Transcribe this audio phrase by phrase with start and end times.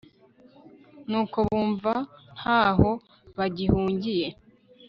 [1.09, 2.01] nuko bumva ko
[2.37, 2.89] nta ho
[3.37, 4.27] bagihungiye